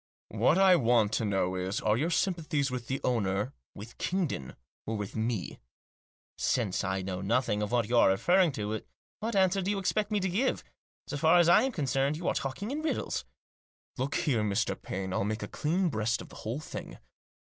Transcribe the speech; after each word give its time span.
"What 0.29 0.57
I 0.57 0.77
want 0.77 1.13
to 1.13 1.25
know 1.25 1.53
is, 1.53 1.79
are 1.79 1.95
your 1.95 2.09
sympathies 2.09 2.71
with 2.71 2.87
the 2.87 2.99
owner, 3.03 3.53
with 3.75 3.99
Kingdon, 3.99 4.55
or 4.87 4.97
with 4.97 5.15
me?"" 5.15 5.59
Since 6.39 6.83
I 6.83 7.03
know 7.03 7.21
nothing 7.21 7.61
of 7.61 7.71
what 7.71 7.87
you 7.87 7.95
are 7.99 8.09
referring 8.09 8.51
to, 8.53 8.81
what 9.19 9.35
answer 9.35 9.61
do 9.61 9.69
you 9.69 9.77
expect 9.77 10.09
me 10.09 10.19
to 10.19 10.27
give? 10.27 10.63
So 11.05 11.17
far 11.17 11.37
as 11.37 11.47
I 11.47 11.61
am 11.61 11.71
concerned, 11.71 12.17
you 12.17 12.27
are 12.27 12.33
talking 12.33 12.71
in 12.71 12.81
riddles."" 12.81 13.25
Look 13.99 14.15
here, 14.15 14.41
Mr. 14.41 14.75
Paine, 14.75 15.13
I'll 15.13 15.23
make 15.23 15.43
a 15.43 15.47
clean 15.47 15.89
breast 15.89 16.19
of 16.23 16.29
the 16.29 16.37
whole 16.37 16.59
thing. 16.61 16.97